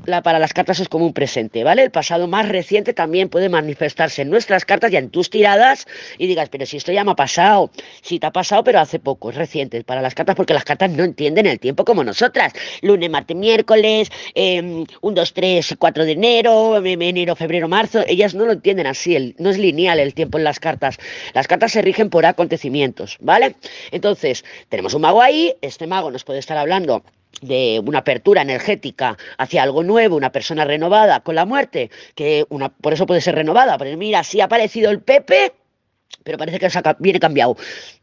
para 0.03 0.39
las 0.39 0.53
cartas 0.53 0.81
es 0.81 0.89
como 0.89 1.07
un 1.07 1.13
presente, 1.13 1.65
¿vale? 1.65 1.83
El 1.83 1.91
pasado 1.91 2.27
más 2.27 2.49
reciente 2.49 2.93
también 2.93 3.29
puede 3.29 3.49
manifestarse 3.49 4.23
en 4.23 4.31
nuestras 4.31 4.65
cartas 4.65 4.93
y 4.93 4.97
en 4.97 5.11
tus 5.11 5.31
tiradas 5.31 5.87
y 6.19 6.27
digas, 6.27 6.49
pero 6.49 6.67
si 6.67 6.77
esto 6.77 6.93
ya 6.93 7.05
me 7.05 7.13
ha 7.13 7.17
pasado, 7.17 7.71
si 8.03 8.19
te 8.19 8.27
ha 8.27 8.31
pasado, 8.33 8.65
pero 8.65 8.81
hace 8.81 8.99
poco, 8.99 9.31
es 9.31 9.37
reciente 9.37 9.83
para 9.85 10.03
las 10.03 10.15
cartas 10.15 10.37
porque 10.37 10.55
las 10.55 10.65
cartas 10.65 10.91
no 10.91 11.05
entienden 11.05 11.47
el 11.47 11.59
tiempo 11.61 11.85
como 11.85 12.05
nosotras. 12.05 12.53
Lunes, 12.83 13.11
martes, 13.11 13.37
miércoles, 13.37 14.11
eh, 14.35 14.61
1, 14.61 14.87
2, 15.01 15.33
3, 15.35 15.75
4 15.79 16.05
de 16.05 16.13
enero, 16.13 16.85
enero, 16.85 17.37
febrero, 17.37 17.69
marzo, 17.69 18.05
ellas 18.07 18.35
no 18.35 18.45
lo 18.45 18.53
entienden 18.53 18.87
así, 18.87 19.35
no 19.39 19.51
es 19.51 19.59
lineal 19.59 19.99
el 19.99 20.15
tiempo 20.15 20.39
en 20.39 20.45
las 20.45 20.61
cartas. 20.61 20.99
Las 21.35 21.47
cartas 21.49 21.73
se 21.73 21.83
rigen 21.83 22.11
por 22.11 22.27
acontecimientos, 22.27 23.19
¿vale? 23.21 23.57
Entonces, 23.91 24.45
tenemos 24.69 24.95
un 24.95 25.03
mago 25.03 25.23
ahí, 25.23 25.55
este 25.61 25.87
mago 25.87 26.11
nos 26.11 26.25
puede 26.25 26.39
estar 26.39 26.57
hablando 26.57 27.03
de 27.41 27.83
una 27.85 27.99
apertura 27.99 28.43
energética 28.43 29.17
hacia 29.39 29.63
algo 29.63 29.83
nuevo, 29.83 30.17
una 30.17 30.33
persona 30.33 30.65
renovada 30.65 31.21
con 31.21 31.35
la 31.35 31.45
muerte, 31.45 31.91
que 32.15 32.47
una, 32.51 32.69
por 32.69 32.93
eso 32.93 33.07
puede 33.07 33.21
ser 33.21 33.35
renovada, 33.35 33.79
pero 33.79 33.97
mira, 33.97 34.23
si 34.23 34.41
ha 34.41 34.45
aparecido 34.45 34.91
el 34.91 35.01
Pepe, 35.01 35.53
pero 36.25 36.39
parece 36.39 36.59
que 36.59 36.69
viene 37.01 37.19
cambiado. 37.19 37.57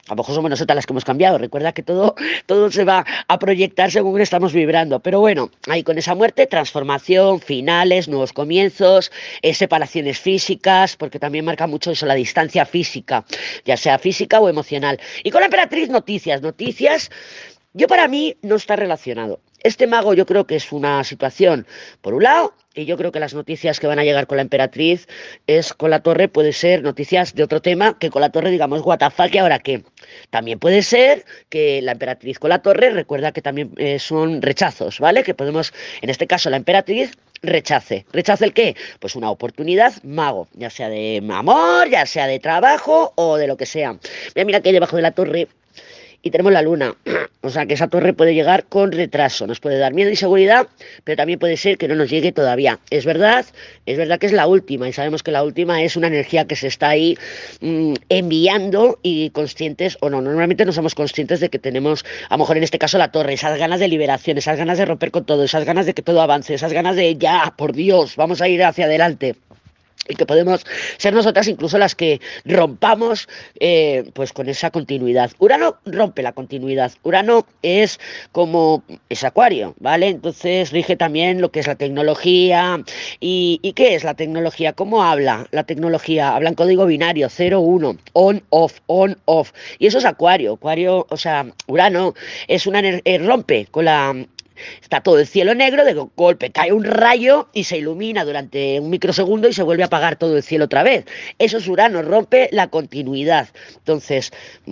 A 0.08 0.14
lo 0.14 0.18
mejor 0.18 0.36
somos 0.36 0.50
nosotras 0.50 0.76
las 0.76 0.86
que 0.86 0.94
hemos 0.94 1.06
cambiado. 1.06 1.38
Recuerda 1.38 1.72
que 1.72 1.84
todo, 1.84 2.16
todo 2.48 2.72
se 2.72 2.84
va 2.84 3.06
a 3.28 3.40
proyectar 3.40 3.92
según 3.92 4.20
estamos 4.22 4.54
vibrando. 4.54 5.00
Pero 5.00 5.20
bueno, 5.20 5.52
ahí 5.68 5.84
con 5.84 5.98
esa 5.98 6.16
muerte, 6.16 6.48
transformación, 6.48 7.40
finales, 7.40 8.08
nuevos 8.08 8.34
comienzos, 8.34 9.12
eh, 9.42 9.54
separaciones 9.54 10.20
físicas, 10.20 10.96
porque 10.96 11.20
también 11.20 11.46
marca 11.46 11.68
mucho 11.68 11.92
eso, 11.92 12.06
la 12.06 12.16
distancia 12.16 12.66
física, 12.66 13.24
ya 13.66 13.78
sea 13.78 14.00
física 14.00 14.40
o 14.40 14.50
emocional. 14.50 15.00
Y 15.24 15.32
con 15.32 15.42
la 15.42 15.46
emperatriz, 15.46 15.90
noticias, 15.90 16.42
noticias 16.42 17.12
yo 17.74 17.88
para 17.88 18.08
mí 18.08 18.36
no 18.42 18.56
está 18.56 18.76
relacionado. 18.76 19.40
este 19.62 19.88
mago 19.88 20.14
yo 20.14 20.26
creo 20.26 20.48
que 20.48 20.56
es 20.56 20.72
una 20.72 21.04
situación, 21.04 21.68
por 22.02 22.14
un 22.14 22.24
lado, 22.24 22.54
y 22.74 22.86
yo 22.86 22.98
creo 22.98 23.12
que 23.12 23.20
las 23.20 23.34
noticias 23.34 23.80
que 23.80 23.88
van 23.88 24.00
a 24.00 24.04
llegar 24.04 24.26
con 24.26 24.38
la 24.38 24.42
emperatriz 24.42 25.08
es 25.48 25.74
con 25.74 25.90
la 25.90 26.02
torre, 26.02 26.30
puede 26.30 26.54
ser 26.54 26.82
noticias 26.82 27.36
de 27.36 27.44
otro 27.44 27.62
tema 27.62 27.98
que 28.00 28.10
con 28.10 28.22
la 28.22 28.30
torre 28.30 28.52
digamos, 28.52 28.82
what 28.82 29.02
ahora 29.02 29.60
qué. 29.60 29.84
También 30.30 30.60
puede 30.60 30.82
ser 30.82 31.26
que 31.50 31.82
la 31.82 31.92
emperatriz 31.92 32.40
con 32.40 32.50
la 32.50 32.62
torre, 32.62 32.90
recuerda 32.92 33.32
que 33.34 33.42
también 33.42 33.72
eh, 33.78 34.00
son 34.00 34.42
rechazos, 34.42 35.00
¿vale? 35.00 35.24
Que 35.24 35.34
podemos, 35.34 35.74
en 36.02 36.10
este 36.10 36.26
caso 36.26 36.50
la 36.50 36.58
emperatriz 36.58 37.12
rechace. 37.42 38.06
¿Rechace 38.14 38.46
el 38.46 38.54
qué? 38.54 38.76
Pues 39.00 39.16
una 39.16 39.30
oportunidad 39.30 39.94
mago, 40.04 40.48
ya 40.54 40.70
sea 40.70 40.90
de 40.90 41.22
amor, 41.32 41.90
ya 41.90 42.06
sea 42.06 42.28
de 42.28 42.40
trabajo 42.40 43.14
o 43.16 43.38
de 43.38 43.48
lo 43.48 43.58
que 43.58 43.66
sea. 43.66 43.98
Mira, 44.36 44.46
mira 44.46 44.62
que 44.62 44.70
hay 44.70 44.74
debajo 44.74 44.96
de 44.96 45.02
la 45.02 45.12
torre 45.12 45.48
y 46.22 46.32
tenemos 46.32 46.52
la 46.54 46.62
luna. 46.62 46.96
O 47.42 47.52
sea 47.52 47.66
que 47.66 47.76
esa 47.76 47.88
torre 47.88 48.12
puede 48.12 48.34
llegar 48.34 48.66
con 48.66 48.92
retraso, 48.92 49.48
nos 49.48 49.62
puede 49.62 49.78
dar 49.78 49.94
miedo 49.94 50.10
y 50.12 50.18
seguridad, 50.18 50.68
pero 51.06 51.16
también 51.16 51.40
puede 51.40 51.56
ser 51.56 51.78
que 51.78 51.88
no 51.88 51.96
nos 51.96 52.10
llegue 52.10 52.34
todavía. 52.34 52.80
Es 52.90 53.06
verdad, 53.06 53.46
es 53.86 53.98
verdad 53.98 54.20
que 54.20 54.26
es 54.26 54.34
la 54.34 54.46
última 54.46 54.90
y 54.90 54.92
sabemos 54.92 55.24
que 55.24 55.32
la 55.32 55.42
última 55.42 55.82
es 55.82 55.96
una 55.96 56.08
energía 56.08 56.46
que 56.46 56.58
se 56.58 56.68
está 56.68 56.90
ahí 56.90 57.18
mm, 57.62 57.94
enviando 58.10 59.00
y 59.04 59.30
conscientes 59.30 59.98
o 60.02 60.10
no, 60.10 60.22
normalmente 60.22 60.66
no 60.66 60.74
somos 60.74 60.96
conscientes 60.96 61.40
de 61.40 61.48
que 61.48 61.60
tenemos, 61.60 62.04
a 62.28 62.34
lo 62.34 62.40
mejor 62.40 62.58
en 62.58 62.64
este 62.64 62.78
caso 62.78 62.98
la 62.98 63.10
torre, 63.10 63.32
esas 63.36 63.58
ganas 63.58 63.80
de 63.80 63.88
liberación, 63.88 64.38
esas 64.38 64.58
ganas 64.58 64.78
de 64.78 64.84
romper 64.84 65.12
con 65.12 65.24
todo, 65.24 65.46
esas 65.46 65.64
ganas 65.64 65.86
de 65.86 65.94
que 65.94 66.02
todo 66.02 66.22
avance, 66.22 66.54
esas 66.54 66.74
ganas 66.74 66.98
de 66.98 67.16
ya, 67.16 67.54
por 67.58 67.72
Dios, 67.72 68.18
vamos 68.18 68.42
a 68.42 68.50
ir 68.50 68.62
hacia 68.66 68.84
adelante 68.84 69.38
y 70.10 70.16
que 70.16 70.26
podemos 70.26 70.66
ser 70.98 71.14
nosotras 71.14 71.48
incluso 71.48 71.78
las 71.78 71.96
que 71.96 72.20
rompamos 72.44 73.30
eh, 73.60 74.10
pues 74.14 74.34
con 74.34 74.50
esa 74.50 74.72
continuidad. 74.72 75.32
Urano 75.40 75.78
rompe 75.86 76.24
la 76.24 76.34
continuidad. 76.34 76.92
Urano 77.04 77.46
es 77.62 78.00
como 78.32 78.84
es 79.08 79.24
acuario, 79.24 79.76
¿vale? 79.80 80.08
Entonces 80.08 80.72
rige 80.72 80.98
también 80.98 81.40
lo 81.42 81.52
que 81.52 81.60
es 81.60 81.68
la 81.68 81.76
tecnología. 81.76 82.84
¿Y, 83.20 83.60
qué 83.76 83.96
es 83.96 84.04
la 84.04 84.16
tecnología? 84.16 84.74
¿Cómo 84.74 85.04
habla 85.04 85.48
la 85.52 85.64
tecnología? 85.64 86.36
Habla 86.36 86.50
en 86.50 86.56
código 86.56 86.86
binario, 86.86 87.28
0-1, 87.28 87.98
on, 88.14 88.44
off, 88.50 88.80
on, 88.88 89.18
off. 89.26 89.52
Y 89.78 89.88
eso 89.88 90.00
es 90.00 90.06
acuario. 90.06 90.54
Acuario, 90.54 91.06
o 91.10 91.18
sea, 91.18 91.46
Urano 91.68 92.16
es 92.48 92.66
una 92.66 92.80
eh, 92.80 93.18
rompe 93.20 93.68
con 93.70 93.86
la 93.86 94.16
Está 94.82 95.02
todo 95.02 95.20
el 95.20 95.28
cielo 95.28 95.56
negro, 95.56 95.86
de 95.86 95.94
golpe 96.16 96.52
cae 96.52 96.72
un 96.72 96.84
rayo 96.84 97.50
y 97.54 97.64
se 97.64 97.78
ilumina 97.78 98.26
durante 98.26 98.80
un 98.80 98.90
microsegundo 98.90 99.48
y 99.48 99.54
se 99.54 99.64
vuelve 99.64 99.84
a 99.84 99.88
apagar 99.88 100.16
todo 100.16 100.38
el 100.38 100.44
cielo 100.44 100.66
otra 100.66 100.84
vez. 100.84 101.06
Eso 101.38 101.58
es 101.58 101.68
Urano, 101.68 102.02
rompe 102.02 102.50
la 102.52 102.68
continuidad. 102.68 103.50
Entonces, 103.78 104.32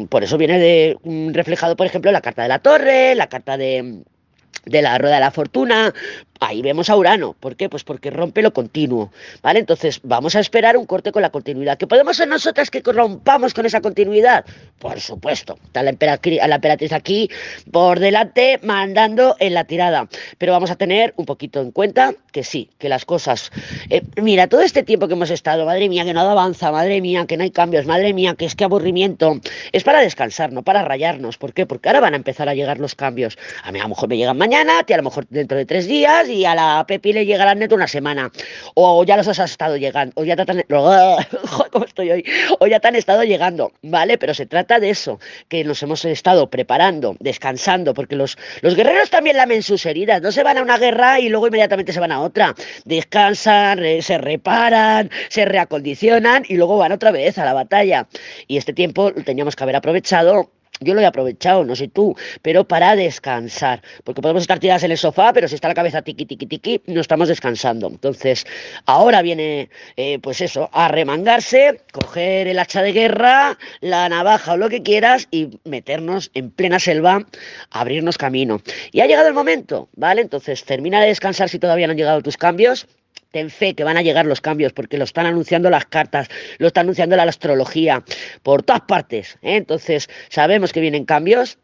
por 0.10 0.24
eso 0.24 0.38
viene 0.38 0.60
de, 0.60 0.98
mm, 1.04 1.34
reflejado, 1.34 1.76
por 1.76 1.88
ejemplo, 1.88 2.12
la 2.12 2.22
carta 2.22 2.44
de 2.44 2.50
la 2.50 2.60
torre, 2.60 3.16
la 3.16 3.28
carta 3.28 3.58
de 3.58 4.04
de 4.68 4.82
la 4.82 4.98
rueda 4.98 5.16
de 5.16 5.22
la 5.22 5.32
fortuna, 5.32 5.94
ahí 6.40 6.62
vemos 6.62 6.90
a 6.90 6.96
Urano. 6.96 7.36
¿Por 7.40 7.56
qué? 7.56 7.70
Pues 7.70 7.84
porque 7.84 8.10
rompe 8.10 8.42
lo 8.42 8.54
continuo, 8.54 9.12
¿vale? 9.42 9.60
Entonces 9.60 10.00
vamos 10.04 10.36
a 10.36 10.40
esperar 10.40 10.78
un 10.78 10.86
corte 10.86 11.12
con 11.12 11.22
la 11.22 11.30
continuidad. 11.30 11.78
¿Que 11.78 11.88
podemos 11.88 12.18
ser 12.18 12.28
nosotras 12.28 12.70
que 12.70 12.82
rompamos 12.82 13.54
con 13.54 13.66
esa 13.66 13.82
continuidad? 13.82 14.46
Por 14.80 15.00
supuesto. 15.00 15.58
Está 15.66 15.84
la 15.84 15.90
emperatriz, 15.90 16.92
aquí 16.92 17.30
por 17.72 18.00
delante 18.00 18.60
mandando 18.64 19.36
en 19.40 19.54
la 19.54 19.64
tirada. 19.64 20.08
Pero 20.38 20.52
vamos 20.52 20.72
a 20.72 20.76
tener 20.76 21.14
un 21.18 21.26
poquito 21.26 21.62
en 21.62 21.72
cuenta 21.72 22.14
que 22.32 22.44
sí, 22.44 22.70
que 22.78 22.90
las 22.90 23.06
cosas... 23.06 23.52
Eh, 23.90 24.02
mira, 24.22 24.48
todo 24.48 24.62
este 24.62 24.84
tiempo 24.84 25.08
que 25.08 25.14
hemos 25.14 25.30
estado, 25.30 25.66
madre 25.66 25.90
mía, 25.90 26.06
que 26.06 26.14
nada 26.14 26.32
avanza, 26.32 26.72
madre 26.72 27.02
mía, 27.02 27.26
que 27.28 27.38
no 27.38 27.44
hay 27.44 27.52
cambios, 27.52 27.86
madre 27.86 28.14
mía, 28.14 28.36
que 28.36 28.46
es 28.46 28.56
que 28.56 28.64
aburrimiento. 28.64 29.40
Es 29.72 29.84
para 29.84 30.02
descansar, 30.02 30.52
no 30.52 30.64
para 30.64 30.84
rayarnos. 30.84 31.38
¿Por 31.38 31.54
qué? 31.54 31.66
Porque 31.66 31.90
ahora 31.90 32.02
van 32.02 32.14
a 32.14 32.18
empezar 32.18 32.50
a 32.50 32.54
llegar 32.54 32.80
los 32.80 32.96
cambios. 32.96 33.38
A 33.64 33.72
mí 33.72 33.80
a 33.80 33.84
lo 33.84 33.90
mejor 33.90 34.10
me 34.10 34.18
llegan 34.18 34.38
mañana, 34.38 34.80
a 34.80 34.98
lo 34.98 35.04
mejor 35.04 35.28
dentro 35.30 35.58
de 35.58 35.66
tres 35.66 35.88
días 35.88 36.27
y 36.30 36.46
a 36.46 36.56
la 36.56 36.86
Pepi 36.88 37.14
le 37.14 37.26
llegará 37.26 37.56
neto 37.56 37.76
una 37.76 37.88
semana. 37.88 38.32
O 38.76 39.04
ya 39.04 39.18
los 39.18 39.28
has 39.28 39.40
estado 39.40 39.78
llegando, 39.78 40.14
o 40.16 40.24
ya 40.24 40.36
te 40.36 40.52
han. 40.52 40.64
O 42.60 42.68
ya 42.68 42.80
te 42.80 42.88
han 42.88 42.96
estado 42.96 43.24
llegando, 43.24 43.72
¿vale? 43.82 44.18
Pero 44.18 44.34
se 44.34 44.46
trata 44.46 44.80
de 44.80 44.90
eso, 44.90 45.20
que 45.48 45.64
nos 45.64 45.82
hemos 45.84 46.06
estado 46.06 46.50
preparando, 46.50 47.16
descansando, 47.20 47.94
porque 47.94 48.16
los, 48.16 48.38
los 48.62 48.76
guerreros 48.76 49.10
también 49.10 49.38
lamen 49.38 49.64
sus 49.64 49.86
heridas, 49.86 50.22
no 50.22 50.32
se 50.32 50.44
van 50.44 50.58
a 50.58 50.62
una 50.62 50.78
guerra 50.78 51.20
y 51.20 51.30
luego 51.30 51.48
inmediatamente 51.48 51.94
se 51.94 52.00
van 52.00 52.12
a 52.12 52.22
otra. 52.22 52.56
Descansan, 52.86 53.80
se 54.02 54.18
reparan, 54.18 55.10
se 55.30 55.46
reacondicionan 55.46 56.44
y 56.48 56.56
luego 56.56 56.78
van 56.78 56.92
otra 56.92 57.12
vez 57.12 57.38
a 57.38 57.46
la 57.46 57.54
batalla. 57.54 58.08
Y 58.48 58.58
este 58.58 58.74
tiempo 58.74 59.12
lo 59.12 59.24
teníamos 59.24 59.56
que 59.56 59.64
haber 59.64 59.76
aprovechado 59.76 60.52
yo 60.80 60.94
lo 60.94 61.02
he 61.02 61.06
aprovechado, 61.06 61.64
no 61.64 61.76
sé 61.76 61.88
tú, 61.88 62.16
pero 62.42 62.68
para 62.68 62.96
descansar. 62.96 63.82
Porque 64.04 64.22
podemos 64.22 64.44
estar 64.44 64.60
tiradas 64.60 64.84
en 64.84 64.92
el 64.92 64.98
sofá, 64.98 65.34
pero 65.34 65.48
si 65.48 65.56
está 65.56 65.68
la 65.68 65.74
cabeza 65.74 66.02
tiqui, 66.02 66.26
tiqui, 66.26 66.46
tiqui, 66.46 66.82
no 66.88 67.02
estamos 67.02 67.28
descansando. 67.28 67.88
Entonces, 67.88 68.46
ahora 68.86 69.22
viene, 69.22 69.70
eh, 69.96 70.20
pues 70.20 70.42
eso, 70.42 70.70
a 70.74 70.88
remangarse, 70.88 71.82
coger 71.92 72.48
el 72.48 72.60
hacha 72.60 72.82
de 72.82 72.92
guerra, 72.92 73.58
la 73.82 74.10
navaja 74.10 74.54
o 74.54 74.58
lo 74.58 74.70
que 74.70 74.84
quieras 74.84 75.28
y 75.32 75.60
meternos 75.64 76.32
en 76.34 76.52
plena 76.52 76.80
selva, 76.80 77.26
abrirnos 77.72 78.18
camino. 78.18 78.62
Y 78.92 79.02
ha 79.02 79.08
llegado 79.08 79.28
el 79.28 79.34
momento, 79.34 79.90
¿vale? 79.96 80.22
Entonces, 80.22 80.64
termina 80.64 81.02
de 81.02 81.08
descansar 81.08 81.50
si 81.50 81.60
todavía 81.60 81.88
no 81.88 81.92
han 81.92 81.98
llegado 81.98 82.22
tus 82.22 82.38
cambios 82.38 82.88
ten 83.32 83.50
fe 83.50 83.74
que 83.74 83.84
van 83.84 83.98
a 83.98 84.02
llegar 84.02 84.26
los 84.26 84.42
cambios, 84.42 84.74
porque 84.74 84.98
lo 84.98 85.04
están 85.04 85.26
anunciando 85.26 85.70
las 85.70 85.86
cartas, 85.86 86.28
lo 86.58 86.68
está 86.68 86.82
anunciando 86.82 87.16
la 87.16 87.24
astrología, 87.24 88.04
por 88.44 88.64
todas 88.64 88.82
partes. 88.82 89.38
¿eh? 89.42 89.56
Entonces, 89.56 90.10
sabemos 90.30 90.74
que 90.74 90.82
vienen 90.82 91.06
cambios. 91.06 91.58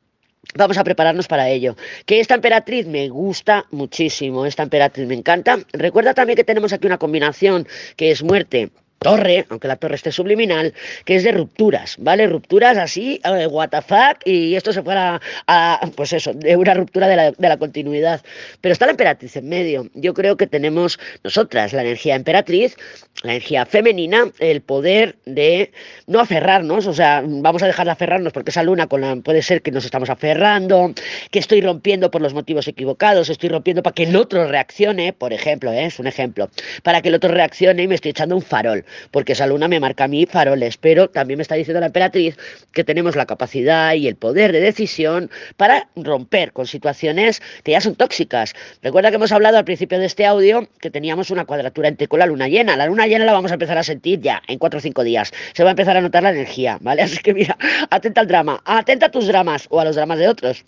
Vamos 0.56 0.78
a 0.78 0.84
prepararnos 0.84 1.28
para 1.28 1.50
ello. 1.50 1.78
Que 2.06 2.20
esta 2.20 2.36
emperatriz 2.36 2.86
me 2.86 3.08
gusta 3.08 3.66
muchísimo, 3.72 4.46
esta 4.46 4.64
emperatriz 4.64 5.08
me 5.08 5.16
encanta. 5.16 5.60
Recuerda 5.72 6.14
también 6.14 6.36
que 6.36 6.44
tenemos 6.44 6.74
aquí 6.74 6.86
una 6.86 6.98
combinación 6.98 7.66
que 7.96 8.12
es 8.12 8.24
muerte 8.24 8.70
torre, 9.04 9.46
aunque 9.50 9.68
la 9.68 9.76
torre 9.76 9.96
esté 9.96 10.12
subliminal, 10.12 10.74
que 11.06 11.16
es 11.16 11.24
de 11.24 11.32
rupturas, 11.32 11.96
¿vale? 12.00 12.28
Rupturas 12.28 12.78
así, 12.78 13.22
uh, 13.26 13.48
what 13.50 13.70
the 13.70 13.82
fuck, 13.82 14.26
y 14.26 14.56
esto 14.56 14.74
se 14.74 14.82
fuera 14.82 15.22
a, 15.48 15.90
pues 15.96 16.14
eso, 16.14 16.34
de 16.34 16.56
una 16.56 16.74
ruptura 16.74 17.08
de 17.08 17.16
la, 17.16 17.32
de 17.32 17.50
la, 17.50 17.58
continuidad. 17.58 18.22
Pero 18.62 18.74
está 18.74 18.86
la 18.86 18.92
emperatriz 18.92 19.36
en 19.36 19.48
medio. 19.48 19.90
Yo 19.94 20.14
creo 20.14 20.38
que 20.38 20.48
tenemos 20.48 21.00
nosotras 21.24 21.74
la 21.74 21.82
energía 21.82 22.16
emperatriz, 22.16 22.76
la 23.24 23.32
energía 23.32 23.66
femenina, 23.66 24.32
el 24.40 24.62
poder 24.62 25.16
de 25.26 25.72
no 26.08 26.20
aferrarnos, 26.20 26.88
o 26.88 26.94
sea, 26.94 27.24
vamos 27.26 27.64
a 27.64 27.68
dejar 27.68 27.86
de 27.86 27.92
aferrarnos 27.92 28.34
porque 28.34 28.52
esa 28.52 28.64
luna 28.64 28.88
con 28.88 29.02
la, 29.02 29.16
puede 29.18 29.42
ser 29.42 29.62
que 29.62 29.72
nos 29.72 29.86
estamos 29.86 30.10
aferrando, 30.10 30.94
que 31.32 31.40
estoy 31.40 31.62
rompiendo 31.62 32.12
por 32.12 32.22
los 32.22 32.34
motivos 32.34 32.68
equivocados, 32.68 33.30
estoy 33.30 33.50
rompiendo 33.50 33.84
para 33.84 33.94
que 33.94 34.04
el 34.04 34.16
otro 34.16 34.48
reaccione, 34.48 35.14
por 35.14 35.34
ejemplo, 35.34 35.72
¿eh? 35.72 35.86
es 35.86 36.00
un 36.00 36.08
ejemplo, 36.08 36.50
para 36.84 37.02
que 37.02 37.10
el 37.10 37.16
otro 37.16 37.32
reaccione 37.32 37.84
y 37.84 37.88
me 37.88 37.96
estoy 37.96 38.12
echando 38.12 38.36
un 38.36 38.42
farol 38.42 38.86
porque 39.12 39.34
esa 39.34 39.48
luna 39.48 39.68
me 39.68 39.80
marca 39.80 40.06
a 40.06 40.08
mí 40.08 40.26
faroles, 40.26 40.78
pero 40.78 41.10
también 41.10 41.38
me 41.38 41.42
está 41.42 41.56
diciendo 41.56 41.80
la 41.80 41.88
emperatriz 41.88 42.38
que 42.72 42.84
tenemos 42.84 43.16
la 43.16 43.26
capacidad 43.26 43.94
y 43.94 44.08
el 44.08 44.16
poder 44.16 44.52
de 44.52 44.60
decisión 44.60 45.30
para 45.58 45.88
romper 45.96 46.54
con 46.54 46.68
situaciones 46.68 47.42
que 47.64 47.72
ya 47.72 47.82
son 47.82 47.96
tóxicas. 47.96 48.54
Recuerda 48.82 49.10
que 49.10 49.16
hemos 49.16 49.32
hablado 49.32 49.58
al 49.58 49.66
principio 49.66 50.00
de 50.00 50.06
este 50.06 50.26
audio 50.26 50.68
que 50.80 50.90
teníamos 50.90 51.30
una 51.32 51.46
cuadratura 51.46 51.88
entre 51.88 52.08
con 52.08 52.20
la 52.20 52.26
luna 52.26 52.48
llena. 52.48 52.78
La 52.78 52.88
luna 52.88 53.08
llena 53.08 53.26
la 53.26 53.34
vamos 53.34 53.52
a 53.52 53.56
empezar 53.56 53.78
a 53.78 53.84
sentir 53.84 54.22
ya 54.22 54.42
en 54.48 54.60
cuatro 54.60 54.80
o 54.80 54.82
cinco 54.82 55.04
días. 55.04 55.32
Se 55.54 55.64
va 55.64 55.70
a 55.70 55.72
empezar 55.72 55.98
a 55.98 56.02
notar 56.02 56.24
la 56.24 56.32
energía, 56.32 56.78
¿vale? 56.82 57.02
Así 57.04 57.18
que 57.18 57.34
mira, 57.34 57.58
atenta 57.90 58.22
al 58.22 58.28
drama, 58.28 58.62
atenta 58.66 59.08
a 59.08 59.12
tus 59.12 59.28
dramas 59.28 59.68
o 59.70 59.80
a 59.80 59.86
los 59.86 59.96
dramas 59.96 60.20
de 60.20 60.28
otros. 60.28 60.66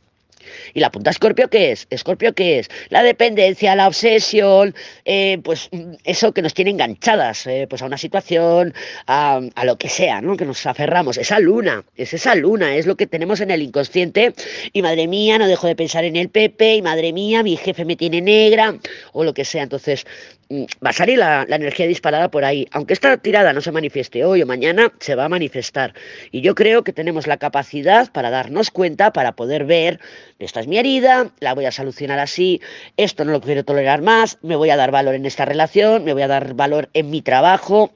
¿Y 0.74 0.80
la 0.80 0.92
punta 0.92 1.10
Escorpio 1.10 1.50
qué 1.50 1.72
es? 1.72 1.88
¿Escorpio 1.90 2.34
qué 2.34 2.60
es? 2.60 2.70
La 2.90 3.04
dependencia, 3.04 3.76
la 3.76 3.88
obsesión, 3.88 4.76
eh, 5.06 5.40
pues 5.44 5.70
eso 6.04 6.34
que 6.34 6.42
nos 6.42 6.54
tiene 6.54 6.72
enganchadas 6.72 7.48
eh, 7.48 7.68
pues 7.70 7.82
a 7.82 7.86
una 7.86 7.98
situación, 7.98 8.74
a, 9.08 9.42
a, 9.56 9.66
lo 9.66 9.78
que 9.78 9.90
sea, 9.90 10.22
¿no? 10.22 10.38
Que 10.38 10.46
nos 10.46 10.66
aferramos. 10.66 11.18
Esa 11.18 11.40
luna, 11.40 11.84
es 11.96 12.14
esa 12.14 12.36
luna, 12.36 12.76
es 12.76 12.86
lo 12.86 12.96
que 12.96 13.08
tenemos 13.08 13.42
en 13.42 13.52
el 13.52 13.62
inconsciente. 13.62 14.34
Y 14.74 14.82
madre 14.82 15.08
mía, 15.08 15.38
no 15.38 15.48
dejo 15.48 15.68
de 15.68 15.76
pensar 15.76 16.04
en 16.04 16.16
el 16.16 16.30
Pepe, 16.30 16.76
y 16.76 16.82
madre 16.82 17.14
mía, 17.14 17.44
mi 17.44 17.58
jefe 17.58 17.86
me 17.86 17.96
tiene 17.96 18.22
negra, 18.22 18.76
o 19.14 19.24
lo 19.24 19.34
que 19.34 19.46
sea. 19.46 19.64
Entonces, 19.64 20.06
mm, 20.45 20.45
va 20.52 20.90
a 20.90 20.94
salir 20.94 21.18
la, 21.18 21.46
la 21.48 21.56
energía 21.56 21.88
disparada 21.88 22.30
por 22.30 22.46
ahí. 22.46 22.68
Aunque 22.72 22.94
esta 22.94 23.18
tirada 23.18 23.54
no 23.54 23.62
se 23.62 23.72
manifieste 23.72 24.24
hoy 24.24 24.42
o 24.42 24.46
mañana, 24.46 24.92
se 25.00 25.16
va 25.16 25.26
a 25.26 25.30
manifestar. 25.30 25.94
Y 26.32 26.42
yo 26.42 26.56
creo 26.56 26.84
que 26.84 26.94
tenemos 26.94 27.28
la 27.28 27.38
capacidad 27.38 28.12
para 28.12 28.30
darnos 28.30 28.72
cuenta, 28.72 29.12
para 29.12 29.34
poder 29.34 29.66
ver 29.66 30.00
esta 30.40 30.60
es 30.60 30.68
mi 30.68 30.78
herida, 30.78 31.32
la 31.40 31.54
voy 31.54 31.66
a 31.66 31.72
solucionar 31.72 32.20
así, 32.20 32.62
esto 32.98 33.24
no 33.24 33.32
lo 33.32 33.42
quiero 33.42 33.64
tolerar 33.64 34.02
más, 34.02 34.38
me 34.42 34.58
voy 34.58 34.70
a 34.70 34.76
dar 34.76 34.92
valor 34.92 35.16
en 35.16 35.26
esta 35.26 35.46
relación, 35.46 36.04
me 36.04 36.12
voy 36.12 36.24
a 36.24 36.28
dar 36.28 36.56
valor 36.56 36.90
en 36.94 37.10
mi 37.10 37.22
trabajo, 37.22 37.92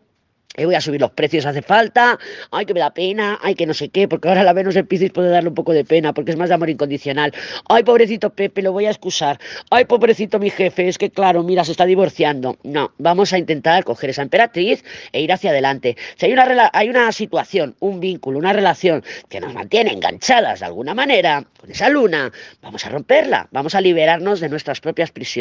voy 0.65 0.75
a 0.75 0.81
subir 0.81 1.01
los 1.01 1.11
precios, 1.11 1.45
hace 1.45 1.61
falta, 1.61 2.19
ay, 2.51 2.65
que 2.65 2.73
me 2.73 2.79
da 2.79 2.91
pena, 2.91 3.39
ay, 3.41 3.55
que 3.55 3.65
no 3.65 3.73
sé 3.73 3.89
qué, 3.89 4.07
porque 4.07 4.27
ahora 4.27 4.43
la 4.43 4.53
Venus 4.53 4.75
en 4.75 4.87
Piscis 4.87 5.11
puede 5.11 5.29
darle 5.29 5.49
un 5.49 5.55
poco 5.55 5.73
de 5.73 5.85
pena, 5.85 6.13
porque 6.13 6.31
es 6.31 6.37
más 6.37 6.49
de 6.49 6.55
amor 6.55 6.69
incondicional, 6.69 7.33
ay, 7.67 7.83
pobrecito 7.83 8.29
Pepe, 8.31 8.61
lo 8.61 8.71
voy 8.71 8.85
a 8.85 8.89
excusar, 8.89 9.39
ay, 9.69 9.85
pobrecito 9.85 10.39
mi 10.39 10.49
jefe, 10.49 10.87
es 10.87 10.97
que 10.97 11.09
claro, 11.09 11.43
mira, 11.43 11.63
se 11.63 11.71
está 11.71 11.85
divorciando. 11.85 12.57
No, 12.63 12.93
vamos 12.97 13.33
a 13.33 13.37
intentar 13.37 13.83
coger 13.83 14.11
esa 14.11 14.21
emperatriz 14.21 14.83
e 15.11 15.21
ir 15.21 15.31
hacia 15.31 15.51
adelante. 15.51 15.97
Si 16.15 16.25
hay 16.25 16.33
una, 16.33 16.69
hay 16.73 16.89
una 16.89 17.11
situación, 17.11 17.75
un 17.79 17.99
vínculo, 17.99 18.39
una 18.39 18.53
relación 18.53 19.03
que 19.29 19.39
nos 19.39 19.53
mantiene 19.53 19.91
enganchadas 19.91 20.59
de 20.59 20.65
alguna 20.65 20.93
manera 20.93 21.45
con 21.59 21.71
esa 21.71 21.89
luna, 21.89 22.31
vamos 22.61 22.85
a 22.85 22.89
romperla, 22.89 23.47
vamos 23.51 23.75
a 23.75 23.81
liberarnos 23.81 24.39
de 24.39 24.49
nuestras 24.49 24.79
propias 24.81 25.11
prisiones. 25.11 25.39